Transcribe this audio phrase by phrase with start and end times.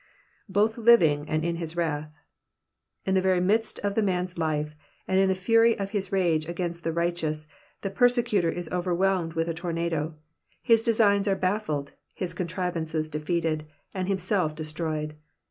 [0.51, 2.09] ''''Both living^ and in his wrath.''^
[3.05, 4.73] In the very midst of the man's life,
[5.07, 7.45] and in the fury of his rage against the righteous,
[7.83, 10.15] the persecutor is overwhelmed with a tornado,
[10.63, 15.13] his designs are baflBed, his contrivances defeated, and himself destroyed.